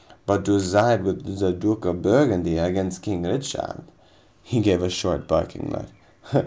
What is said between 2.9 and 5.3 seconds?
King Richard" He gave a short,